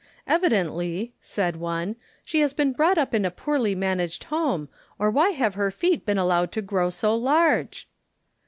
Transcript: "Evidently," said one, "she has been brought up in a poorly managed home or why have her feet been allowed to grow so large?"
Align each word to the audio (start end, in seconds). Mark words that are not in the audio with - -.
"Evidently," 0.25 1.13
said 1.21 1.57
one, 1.57 1.95
"she 2.25 2.39
has 2.39 2.53
been 2.53 2.73
brought 2.73 2.97
up 2.97 3.13
in 3.13 3.23
a 3.23 3.29
poorly 3.29 3.75
managed 3.75 4.23
home 4.23 4.67
or 4.97 5.11
why 5.11 5.29
have 5.29 5.53
her 5.53 5.69
feet 5.69 6.07
been 6.07 6.17
allowed 6.17 6.51
to 6.51 6.61
grow 6.63 6.89
so 6.89 7.15
large?" 7.15 7.87